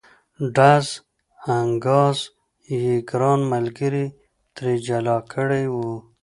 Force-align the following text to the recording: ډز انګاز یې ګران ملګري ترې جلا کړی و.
ډز 0.55 0.87
انګاز 1.57 2.17
یې 2.81 2.91
ګران 3.09 3.39
ملګري 3.53 4.05
ترې 4.55 4.73
جلا 4.85 5.17
کړی 5.33 5.65
و. 5.73 5.75